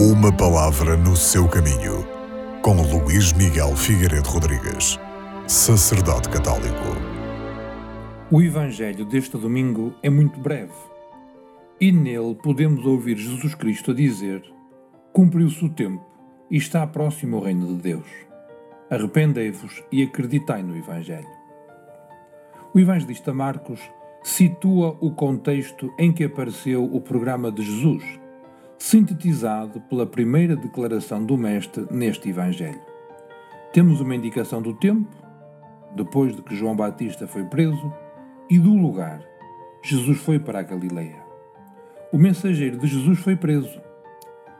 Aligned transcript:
Uma 0.00 0.32
palavra 0.32 0.96
no 0.96 1.16
seu 1.16 1.48
caminho, 1.48 2.06
com 2.62 2.80
Luís 2.82 3.32
Miguel 3.32 3.74
Figueiredo 3.74 4.28
Rodrigues, 4.28 4.96
sacerdote 5.48 6.28
católico. 6.28 6.94
O 8.30 8.40
Evangelho 8.40 9.04
deste 9.04 9.36
domingo 9.36 9.92
é 10.00 10.08
muito 10.08 10.38
breve 10.38 10.70
e 11.80 11.90
nele 11.90 12.36
podemos 12.36 12.86
ouvir 12.86 13.16
Jesus 13.16 13.56
Cristo 13.56 13.90
a 13.90 13.94
dizer: 13.94 14.40
Cumpriu-se 15.12 15.64
o 15.64 15.68
tempo 15.68 16.06
e 16.48 16.58
está 16.58 16.86
próximo 16.86 17.38
o 17.38 17.40
reino 17.40 17.66
de 17.66 17.82
Deus. 17.82 18.06
Arrependei-vos 18.88 19.82
e 19.90 20.04
acreditai 20.04 20.62
no 20.62 20.76
Evangelho. 20.76 21.26
O 22.72 22.78
evangelista 22.78 23.34
Marcos 23.34 23.80
situa 24.22 24.96
o 25.00 25.10
contexto 25.10 25.92
em 25.98 26.12
que 26.12 26.22
apareceu 26.22 26.84
o 26.84 27.00
programa 27.00 27.50
de 27.50 27.64
Jesus 27.64 28.27
sintetizado 28.78 29.80
pela 29.82 30.06
primeira 30.06 30.54
declaração 30.54 31.24
do 31.24 31.36
Mestre 31.36 31.86
neste 31.90 32.28
Evangelho. 32.28 32.80
Temos 33.72 34.00
uma 34.00 34.14
indicação 34.14 34.62
do 34.62 34.72
tempo, 34.72 35.08
depois 35.94 36.34
de 36.34 36.42
que 36.42 36.54
João 36.54 36.76
Batista 36.76 37.26
foi 37.26 37.44
preso, 37.44 37.92
e 38.48 38.58
do 38.58 38.74
lugar. 38.74 39.20
Jesus 39.82 40.18
foi 40.18 40.38
para 40.38 40.60
a 40.60 40.62
Galileia. 40.62 41.22
O 42.12 42.16
mensageiro 42.16 42.78
de 42.78 42.86
Jesus 42.86 43.18
foi 43.18 43.36
preso. 43.36 43.80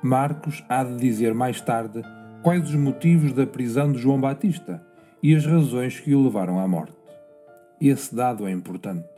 Marcos 0.03 0.63
há 0.69 0.85
de 0.85 0.97
dizer 0.97 1.33
mais 1.33 1.61
tarde 1.61 2.03
quais 2.43 2.69
os 2.69 2.75
motivos 2.75 3.33
da 3.33 3.47
prisão 3.47 3.91
de 3.91 3.99
João 3.99 4.21
Batista 4.21 4.85
e 5.23 5.35
as 5.35 5.47
razões 5.47 5.99
que 5.99 6.15
o 6.15 6.23
levaram 6.23 6.61
à 6.61 6.69
morte. 6.69 6.97
Esse 7.81 8.15
dado 8.15 8.47
é 8.47 8.51
importante. 8.51 9.09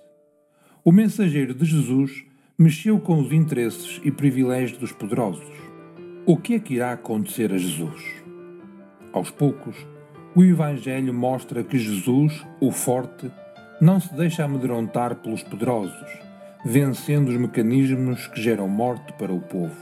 O 0.85 0.93
mensageiro 0.93 1.55
de 1.55 1.65
Jesus 1.65 2.30
mexeu 2.61 3.01
com 3.01 3.19
os 3.19 3.33
interesses 3.33 3.99
e 4.05 4.11
privilégios 4.11 4.77
dos 4.77 4.93
poderosos. 4.93 5.51
O 6.27 6.37
que 6.37 6.57
é 6.57 6.59
que 6.59 6.75
irá 6.75 6.93
acontecer 6.93 7.51
a 7.55 7.57
Jesus? 7.57 8.05
Aos 9.15 9.31
poucos, 9.31 9.75
o 10.37 10.45
Evangelho 10.45 11.15
mostra 11.15 11.65
que 11.65 11.79
Jesus, 11.79 12.45
o 12.61 12.71
forte, 12.71 13.31
não 13.81 13.99
se 13.99 14.15
deixa 14.15 14.45
amedrontar 14.45 15.15
pelos 15.15 15.43
poderosos, 15.43 16.07
vencendo 16.63 17.29
os 17.31 17.37
mecanismos 17.39 18.27
que 18.27 18.43
geram 18.43 18.69
morte 18.69 19.11
para 19.15 19.33
o 19.33 19.41
povo. 19.41 19.75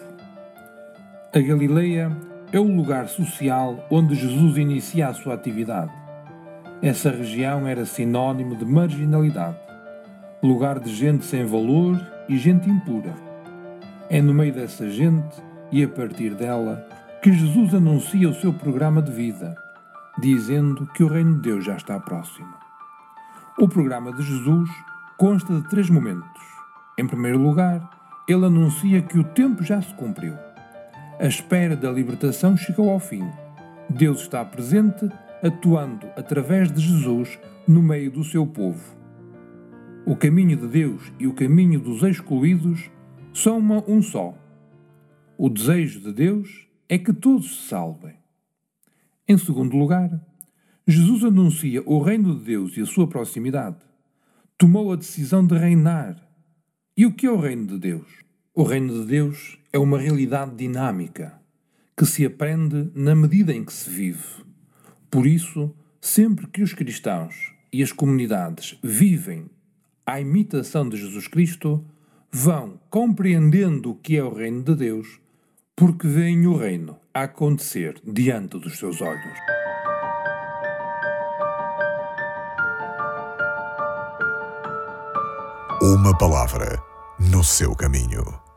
A 1.34 1.40
Galileia 1.40 2.16
é 2.52 2.60
o 2.60 2.76
lugar 2.76 3.08
social 3.08 3.88
onde 3.90 4.14
Jesus 4.14 4.56
inicia 4.56 5.08
a 5.08 5.14
sua 5.14 5.34
atividade. 5.34 5.90
Essa 6.80 7.10
região 7.10 7.66
era 7.66 7.84
sinônimo 7.84 8.54
de 8.54 8.64
marginalidade, 8.64 9.67
lugar 10.42 10.78
de 10.78 10.94
gente 10.94 11.24
sem 11.24 11.44
valor 11.44 12.00
e 12.28 12.38
gente 12.38 12.70
impura. 12.70 13.14
É 14.08 14.22
no 14.22 14.32
meio 14.32 14.54
dessa 14.54 14.88
gente 14.88 15.42
e 15.72 15.82
a 15.82 15.88
partir 15.88 16.34
dela 16.34 16.86
que 17.20 17.32
Jesus 17.32 17.74
anuncia 17.74 18.28
o 18.28 18.34
seu 18.34 18.52
programa 18.52 19.02
de 19.02 19.10
vida, 19.10 19.56
dizendo 20.20 20.86
que 20.94 21.02
o 21.02 21.08
reino 21.08 21.34
de 21.34 21.42
Deus 21.42 21.64
já 21.64 21.76
está 21.76 21.98
próximo. 21.98 22.48
O 23.58 23.68
programa 23.68 24.12
de 24.12 24.22
Jesus 24.22 24.70
consta 25.16 25.52
de 25.52 25.68
três 25.68 25.90
momentos. 25.90 26.42
Em 26.96 27.06
primeiro 27.06 27.38
lugar, 27.38 27.90
ele 28.28 28.46
anuncia 28.46 29.02
que 29.02 29.18
o 29.18 29.24
tempo 29.24 29.64
já 29.64 29.82
se 29.82 29.92
cumpriu. 29.94 30.34
A 31.18 31.26
espera 31.26 31.74
da 31.74 31.90
libertação 31.90 32.56
chegou 32.56 32.90
ao 32.90 33.00
fim. 33.00 33.28
Deus 33.90 34.20
está 34.20 34.44
presente, 34.44 35.10
atuando 35.42 36.06
através 36.16 36.70
de 36.70 36.80
Jesus 36.80 37.38
no 37.66 37.82
meio 37.82 38.12
do 38.12 38.22
seu 38.22 38.46
povo 38.46 38.98
o 40.08 40.16
caminho 40.16 40.56
de 40.56 40.66
Deus 40.66 41.12
e 41.18 41.26
o 41.26 41.34
caminho 41.34 41.78
dos 41.78 42.02
excluídos 42.02 42.90
são 43.34 43.58
uma, 43.58 43.84
um 43.86 44.00
só. 44.00 44.34
O 45.36 45.50
desejo 45.50 46.00
de 46.00 46.14
Deus 46.14 46.66
é 46.88 46.96
que 46.96 47.12
todos 47.12 47.58
se 47.58 47.68
salvem. 47.68 48.14
Em 49.28 49.36
segundo 49.36 49.76
lugar, 49.76 50.08
Jesus 50.86 51.24
anuncia 51.24 51.82
o 51.84 52.00
reino 52.00 52.38
de 52.38 52.42
Deus 52.42 52.74
e 52.78 52.80
a 52.80 52.86
sua 52.86 53.06
proximidade. 53.06 53.76
Tomou 54.56 54.90
a 54.90 54.96
decisão 54.96 55.46
de 55.46 55.58
reinar. 55.58 56.16
E 56.96 57.04
o 57.04 57.12
que 57.12 57.26
é 57.26 57.30
o 57.30 57.38
reino 57.38 57.66
de 57.66 57.78
Deus? 57.78 58.08
O 58.54 58.62
reino 58.62 59.02
de 59.02 59.06
Deus 59.06 59.58
é 59.74 59.78
uma 59.78 59.98
realidade 59.98 60.56
dinâmica 60.56 61.38
que 61.94 62.06
se 62.06 62.24
aprende 62.24 62.90
na 62.94 63.14
medida 63.14 63.52
em 63.52 63.62
que 63.62 63.74
se 63.74 63.90
vive. 63.90 64.42
Por 65.10 65.26
isso, 65.26 65.76
sempre 66.00 66.46
que 66.46 66.62
os 66.62 66.72
cristãos 66.72 67.52
e 67.70 67.82
as 67.82 67.92
comunidades 67.92 68.78
vivem 68.82 69.50
à 70.08 70.18
imitação 70.18 70.88
de 70.88 70.96
Jesus 70.96 71.28
Cristo, 71.28 71.84
vão 72.32 72.80
compreendendo 72.88 73.90
o 73.90 73.94
que 73.94 74.16
é 74.16 74.24
o 74.24 74.32
reino 74.32 74.62
de 74.62 74.74
Deus, 74.74 75.20
porque 75.76 76.08
veem 76.08 76.46
o 76.46 76.56
reino 76.56 76.96
a 77.12 77.24
acontecer 77.24 78.00
diante 78.02 78.58
dos 78.58 78.78
seus 78.78 79.02
olhos. 79.02 79.38
Uma 85.82 86.16
palavra 86.16 86.82
no 87.30 87.44
seu 87.44 87.74
caminho. 87.76 88.47